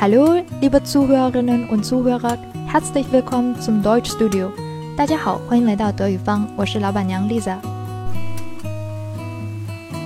[0.00, 4.50] Hallo, liebe Zuhörerinnen und Zuhörer, herzlich willkommen zum Deutschstudio。
[4.96, 7.58] 大家好，欢迎来到德语方，我是老板娘 Lisa。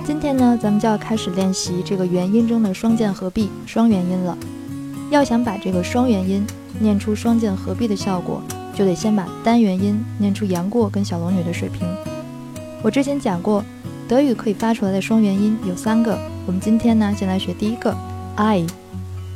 [0.05, 4.37] 今天呢，咱们就要开始练习这个元音中的双键合璧双元音了。
[5.11, 6.45] 要想把这个双元音
[6.77, 8.41] 念出双键合璧的效果，
[8.73, 11.87] 就得先把单元音念出杨过跟小龙女的水平。
[12.81, 13.63] 我之前讲过，
[14.09, 17.95] 德语可以发出来的双元音有三个，我们今天呢，先来学第一个
[18.35, 18.67] i。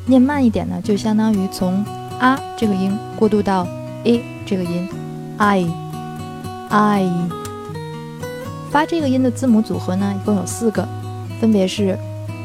[0.10, 1.86] 念慢一点呢，就相当于从
[2.20, 3.66] 啊这个音过渡到
[4.04, 4.90] a 这个音
[5.38, 5.66] ，i
[6.70, 7.30] i。
[8.72, 10.88] 发这个音的字母组合呢，一共有四个，
[11.40, 11.98] 分别是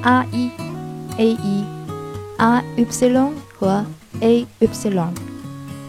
[0.02, 0.50] r 一
[1.16, 1.64] a 一
[2.36, 2.86] r y
[3.58, 3.84] 和
[4.20, 5.12] a y。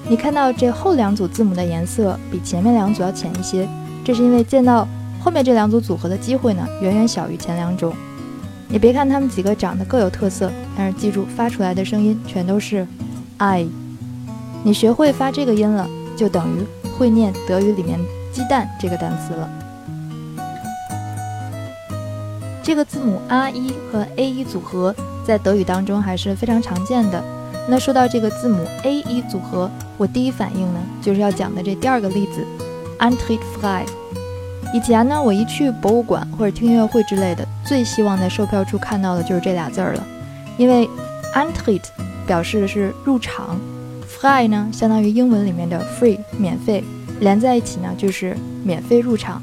[0.08, 3.68] 你看到这后两组字母的颜色比前面两组要浅一些，
[4.04, 4.88] 这是因为见到
[5.20, 7.94] 后面这两组组合的机会呢，远远小于前两种。
[8.68, 12.86] 你别看它们几个长得各有特色，但是记住发出来的声音全都是
[13.38, 13.66] i。
[14.64, 18.00] 你学会发这个音了，就等于会念德语里面
[18.34, 19.50] “鸡蛋”这个单词了。
[22.64, 27.24] 这个字母 r 一和 a 一组合在德语当中还是非常常见的。
[27.70, 32.44] 那说到这个字母 a 一组合，我第一反应呢就是要讲的这第二个例子
[32.98, 33.86] a n t r i t frei。
[34.74, 40.04] 以前呢，我一去博物馆或者听音乐会之类的，最希望在售票处看到的就是这俩字儿了，
[40.58, 40.90] 因为
[41.34, 41.84] Eintritt
[42.28, 43.58] 表示的是入场
[44.06, 46.84] ，frei 呢相当于英文里面的 free 免费，
[47.22, 49.42] 连在一起呢就是免费入场。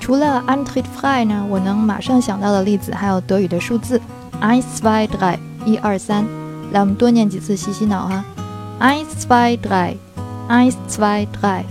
[0.00, 4.00] 除了 Eintritt frei 呢，我能马上想到的例子还有德语的数字
[4.40, 6.24] eins zwei drei 一二三，
[6.72, 8.24] 来我们多念几次洗洗脑哈
[8.80, 9.96] ，eins zwei drei
[10.48, 11.64] eins zwei drei。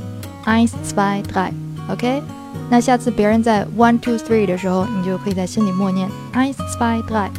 [0.46, 2.22] Eins zwei drei，OK？
[2.70, 7.30] 那下次别人在 one two three 的时候，你就可以在心里默念 eins zwei drei。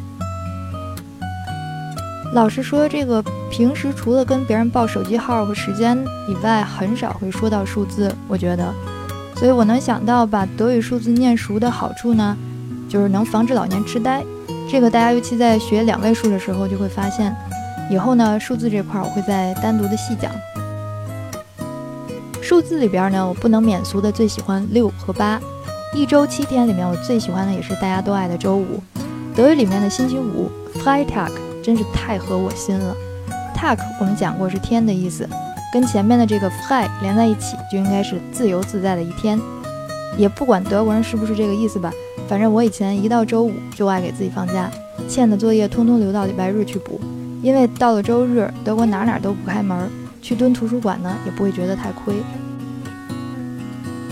[2.32, 5.96] 老实说，这个平时除了跟别人报手机号和时间
[6.28, 8.14] 以外，很少会说到数字。
[8.28, 8.74] 我觉得，
[9.36, 12.36] 所以我能想到把德语数字念熟的好处呢，
[12.88, 14.22] 就是能防止老年痴呆。
[14.68, 17.34] 这个大家尤其在学两位数的时候就会发现。
[17.88, 20.32] 以后呢，数字这块我会再单独的细讲。
[22.48, 25.40] 数字里边呢，我不能免俗的最喜欢六和八。
[25.92, 28.80] 一周七天里面，我最喜欢的也是大家都爱的周五。
[29.34, 30.48] 德语里面的星期五
[30.78, 32.94] ，Freitag，真是太合我心了。
[33.52, 35.28] Tag 我们讲过是天的意思，
[35.72, 39.40] 跟前面的这个 Frei 连在一起，就应该是自由自在的一天。
[40.16, 41.92] 也不管德国人是不是这个意思吧，
[42.28, 44.70] 反正我以前一到周五就爱给自己放假，
[45.08, 47.00] 欠的作业通通留到礼拜日去补，
[47.42, 49.90] 因为到了周日，德国哪哪都不开门。
[50.26, 52.16] 去蹲图书馆呢，也不会觉得太亏。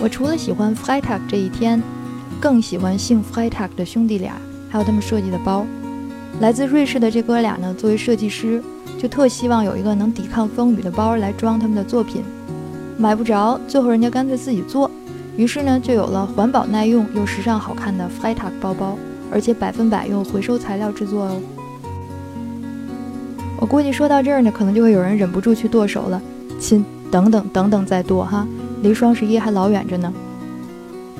[0.01, 1.83] 我除了喜欢 Freitag 这一天，
[2.39, 4.37] 更喜欢姓 Freitag 的兄弟俩，
[4.71, 5.67] 还有他们设计的包。
[6.39, 8.63] 来自瑞士的这哥俩呢，作为设计师，
[8.97, 12.23] 就特希望有一个能抵抗风雨的包来装他们的作品。
[12.97, 14.89] 买不着，最后人家干脆自己做，
[15.37, 18.97] 于是呢，就有了环保耐用又时尚好看的 Freitag 包包，
[19.33, 21.41] 而且百分百用回收材料制作哦。
[23.59, 26.21] 我估计说到这儿呢，可能就会有人忍不住去剁手了。
[26.59, 28.47] 亲，等等等等再剁哈，
[28.83, 30.13] 离双十一还老远着呢。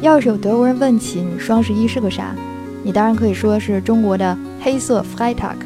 [0.01, 2.35] 要是有德国人问起你双十一是个啥，
[2.83, 5.57] 你当然可以说是中国的黑色 Freitag。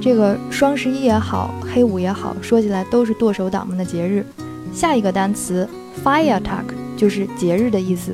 [0.00, 4.26] 这个双十一也好，黑五也好，说起来都是剁手党们的节日。
[4.72, 5.66] 下一个单词
[6.04, 6.64] Feiertag
[6.96, 8.12] 就是节日的意思，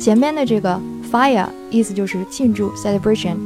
[0.00, 0.80] 前面的这个
[1.12, 3.36] Feier 意思就是庆祝 celebration。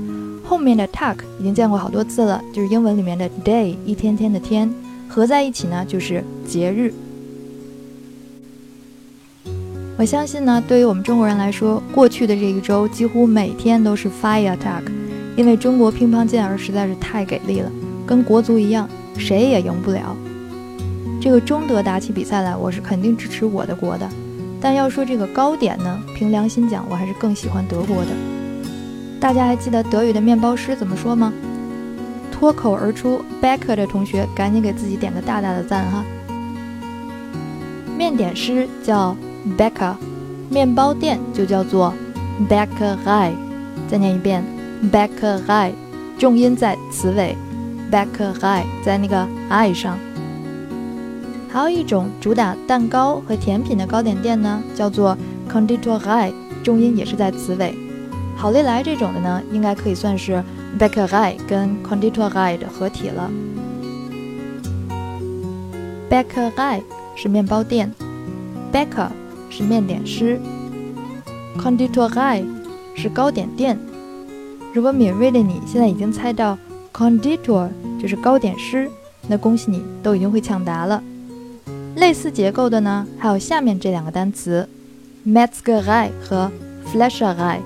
[0.49, 4.73] 后面的 tag 已经见过好多次了，就是英文里面的 day，一天天的天，
[5.09, 6.95] 合在一起呢就是节日。
[9.99, 14.83] 我相信呢，对于我们中国人来说，过去的这一周几乎每天都是 fire tag，
[15.37, 17.73] 因为中国乒乓健儿实在是太给力了，
[18.07, 18.89] 跟国足一样，
[19.19, 20.17] 谁也赢不了。
[21.21, 24.09] 这个中德打起比赛来，我是肯定支持我的国的。
[24.61, 28.36] 但要说这个糕点呢，凭良心讲，我还是更喜欢德国的。
[29.27, 31.33] 大家还记得德语的面包师怎么说吗？
[32.31, 36.05] 脱口而出 b a c k e r 的同学赶紧给自己点个大大的赞哈！
[37.99, 39.17] 面点师叫
[39.59, 39.97] Becker，
[40.49, 41.93] 面包店就叫做
[42.49, 43.33] Bäckerei。
[43.89, 44.45] 再念一遍
[44.93, 45.73] Bäckerei，
[46.17, 47.37] 重音在词尾
[47.91, 49.99] Bäckerei，在那个 i 上。
[51.53, 55.19] 还有一种主打蛋糕和甜品的糕点店呢，叫做
[55.53, 56.33] Konditorei，
[56.63, 57.77] 重音也是在词尾。
[58.37, 60.45] 好利来这种的呢，应该可以算是
[60.79, 63.31] b a k e r i 跟 Konditorei 的合体了。
[66.09, 66.83] b a k e r i
[67.17, 67.91] 是面包店
[68.73, 69.09] baker
[69.49, 70.39] 是面点师
[71.59, 72.45] ，Konditorei
[72.95, 73.79] 是糕点店。
[74.75, 76.59] 如果敏锐的你现在已经猜到
[76.93, 78.91] Conditor 就是糕点师，
[79.27, 81.03] 那恭喜你都已经会抢答了。
[81.97, 84.69] 类似结构的呢，还有下面这两个单词
[85.27, 86.53] ：Metzgerei 和
[86.85, 87.61] f l e s h e r i。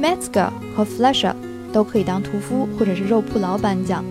[0.00, 1.34] Metzger 和 Fleischer
[1.72, 4.04] 都可以当屠夫或者是肉铺老板讲。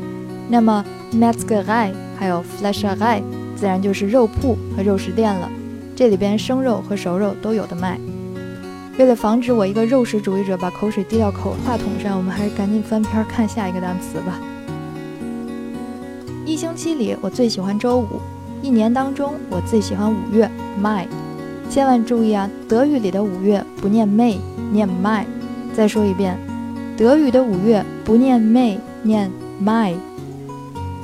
[0.49, 0.83] 那么
[1.13, 3.21] Metzgerei 还有 Fleischerei
[3.55, 5.49] 自然就是肉铺和肉食店了。
[5.95, 7.99] 这里边生肉和熟肉都有的卖。
[8.97, 14.39] 为了防止我一个肉食主义者把口水滴到口话筒上，我们还是赶紧翻篇看下一个单词吧。
[16.45, 18.07] 一星期里我最喜欢周五。
[18.61, 20.49] 一年当中，我最喜欢五月
[20.81, 21.05] ，May。
[21.69, 24.38] 千万注意啊，德语里的五月不念 May，
[24.71, 25.25] 念 May。
[25.75, 26.39] 再说一遍，
[26.95, 29.30] 德语的五月不念 May，念
[29.62, 29.95] May。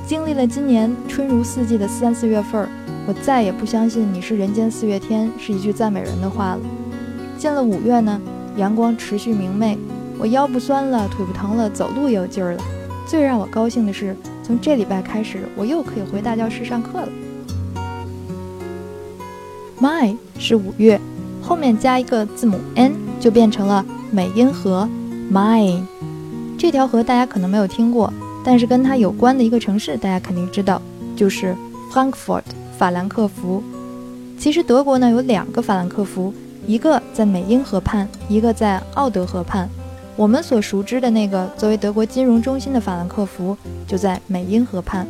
[0.08, 2.70] 经历了今年春如四季的三四月份儿，
[3.06, 6.62] 我再也不相信“你是人间四月天”是一句赞美人的话了。
[7.38, 8.22] 进了五月呢，
[8.56, 9.78] 阳光持续明媚，
[10.18, 12.64] 我腰不酸了，腿不疼了，走路也有劲儿了。
[13.06, 17.10] 最让我高兴的是，从这礼拜开始，我又可以回大教室上课了。
[19.82, 20.98] My 是五月，
[21.42, 24.90] 后面加一个字母 n 就变成了美因河
[25.32, 25.84] Main。
[26.58, 28.12] 这条河大家可能没有听过，
[28.44, 30.82] 但是跟它有关的一个城市大家肯定知道，
[31.16, 31.56] 就是
[31.94, 32.42] Frankfurt
[32.78, 33.64] 法兰克福。
[34.38, 36.34] 其实德国呢有两个法兰克福，
[36.66, 39.70] 一个在美因河畔，一个在奥德河畔。
[40.16, 43.56] 我们所熟知的那个作为德国金融中心的法兰克福
[43.88, 45.08] 就在美因河畔，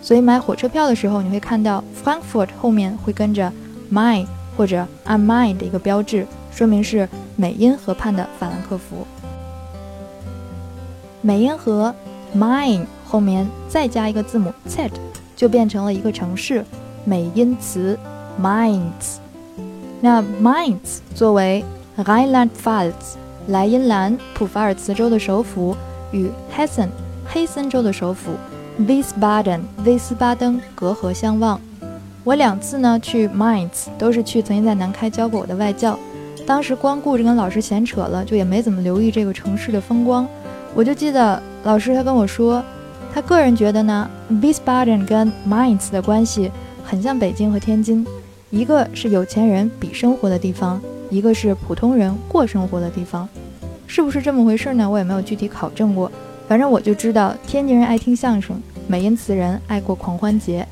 [0.00, 3.52] 所以买火车票的时候你会看到 Frankfurt 后面会跟着。
[3.92, 4.24] My
[4.56, 7.08] 或者 I'm mine 的一个标志，说明是
[7.40, 9.06] 美因河畔的法兰克福。
[11.22, 11.94] 美因河
[12.36, 14.90] mine 后面再加一个字母 z，
[15.34, 16.62] 就变成了一个城市
[17.02, 17.98] 美因茨
[18.38, 19.16] Mainz。
[20.02, 21.64] 那 Mainz 作为
[21.96, 22.92] Rheinland-Pfalz
[23.48, 25.74] 莱茵兰普法尔茨州的首府，
[26.12, 26.88] 与 Hessen
[27.26, 28.32] 黑森州的首府
[28.80, 31.58] Wiesbaden 威斯巴登隔河相望。
[32.22, 35.98] 我两次呢去 Mainz 都是去曾经在南开教过我的外教，
[36.50, 40.26] 当时光顾着跟老师闲扯了，就也没怎么留意这个城市的风光。
[40.74, 42.60] 我就记得老师他跟我说，
[43.14, 46.50] 他个人觉得呢，Wiesbaden 跟 Mainz 的关系
[46.82, 48.04] 很像北京和天津，
[48.50, 53.28] 一个是有钱人比生活的地方，一个是普通人过生活的地方，
[53.86, 54.90] 是不是这么回事呢？
[54.90, 56.10] 我也没有具体考证过，
[56.48, 60.66] 反正我就知道天津人爱听相声，美因茨人爱过狂欢节。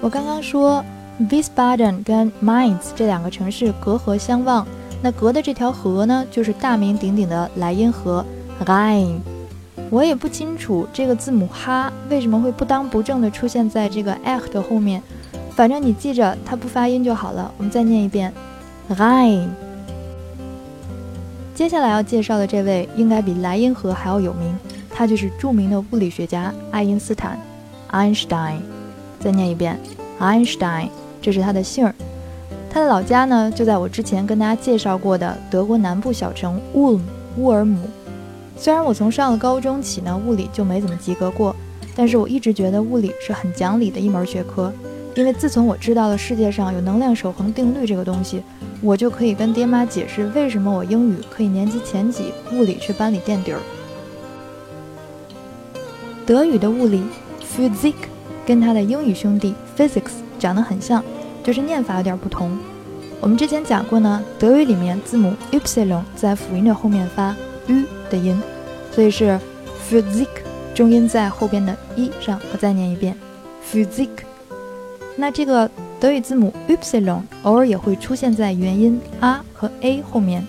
[0.00, 0.84] 我刚刚说
[1.30, 4.66] ，Wiesbaden 跟 Mainz 这两个城市隔河相望，
[5.02, 8.24] 那隔的这条河呢，就是大名鼎鼎的莱茵河
[8.64, 9.18] Rhine。
[9.90, 15.02] 我也不清楚这个字母哈为什么会不当不正的出现在这个 h 的后面，
[15.54, 17.52] 反正你记着它不发音就好了。
[17.58, 18.32] 我们再念一遍
[18.88, 19.48] ，Rhine。
[21.54, 24.56] 接下来要介绍的这位应该比莱茵河还要有名，
[24.90, 27.38] 他就是著名的物理学家爱因斯坦
[27.90, 28.56] ，Einstein。
[29.20, 29.78] 再念一遍
[30.18, 30.88] ，Einstein，
[31.22, 31.94] 这是他的姓儿。
[32.68, 37.00] 他的老家呢，就在我之前跟大家介绍过的德国南部小城 Ulm
[37.36, 37.78] 乌尔姆。
[38.56, 41.54] 虽然我从上了高中起呢，物理就没怎么及格过，
[41.94, 44.72] 但是我一直觉得物理是很讲理的一门学科。
[45.14, 48.42] 因为自从我知道了世界上有能量守恒定律这个东西，
[48.80, 53.58] 我就可以跟爹妈解释为什么我英语可以年级前几，物理却班里垫底儿。
[56.24, 57.02] 德语的物理
[57.54, 57.94] ，Physik。
[58.46, 61.02] 跟它的英语兄弟 physics 长得很像，
[61.42, 62.56] 就是念法有点不同。
[63.20, 67.34] 我们之前讲过呢，德语里面字母 epsilon 在辅音的后面发
[67.68, 68.42] u 的音，
[68.90, 69.38] 所以是
[69.88, 70.26] physik，
[70.74, 72.40] 重音在后边的一上。
[72.52, 73.16] 我再念一遍
[73.70, 74.08] physik。
[75.14, 75.70] 那这个
[76.00, 80.44] 德语字母 epsilon 偶尔也会出现在元音 a 和 a 后面，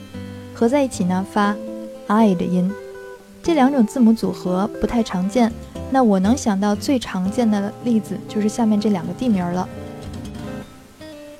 [0.55, 1.55] 合在一起呢发
[2.07, 2.71] i 的音。
[3.43, 5.51] 这两种字母组合不太常见。
[5.93, 9.69] 那我能想到最常见的例子就是下面这两个地名了。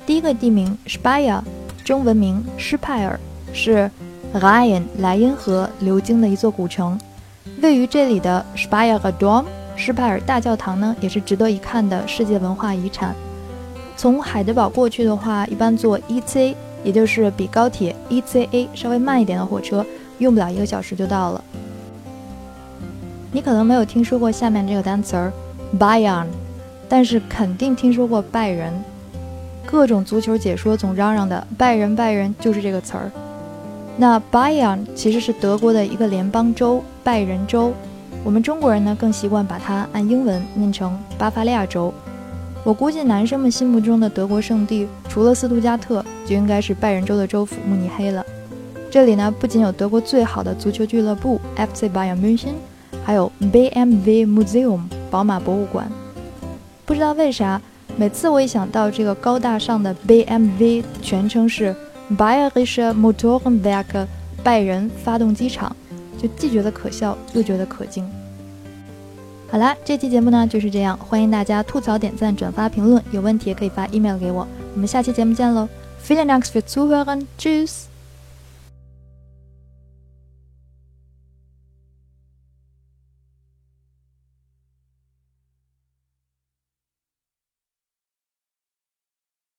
[0.05, 1.41] 第一个地名 Speyer，
[1.83, 3.19] 中文名施派尔，
[3.51, 3.89] 是
[4.31, 7.00] Rhine 莱茵河流经的一座古城。
[7.63, 9.45] 位于这里的 Speyer Dom
[9.75, 13.15] 施派尔大教堂呢，也是值得一看的世界文化遗产。
[13.98, 19.83] 从海德堡过去的话，一般坐 EC，也就是比高铁 ECA 稍微慢一点的火车，
[20.19, 21.43] 用不了一个小时就到了。
[23.35, 25.33] 你可能没有听说过下面这个单词儿
[25.79, 26.27] ，Bayern，
[26.87, 28.71] 但是肯定听说过拜仁。
[29.65, 33.11] 各种足球解说总嚷嚷的拜仁，拜仁就是这个词儿。
[33.97, 37.73] 那 Bayern 其实是德国的一个联邦州，拜仁州。
[38.23, 41.91] 我们中国人呢更习惯把它按英文念成巴伐利亚州。
[42.63, 48.23] 我估计男生们心目中的德国圣地，除了斯图加特，就应该是拜仁州的州府慕尼黑了。
[48.91, 52.53] 这里呢不仅有德国最好的足球俱乐部 FC Bayern München。
[53.03, 54.81] 还有 BMW Museum
[55.12, 55.91] 宝马博物馆。
[56.86, 57.62] 不知道为啥，
[57.98, 61.75] 每次我一想到这个高大上的 BMW，全称是
[62.17, 64.07] Bayerische Motorenwerk（
[64.43, 65.75] 拜仁发动机厂，
[66.22, 68.05] 就既觉得可笑，又觉得可敬。
[69.50, 74.48] 好啦，这期节目呢就是这样，欢迎大家吐槽、点赞、转发、评论，有问题也可以发 email 给我。
[74.74, 75.69] 我们下期节目见喽
[76.05, 77.92] ！Vielen Dank fürs Zuhören，Tschüss。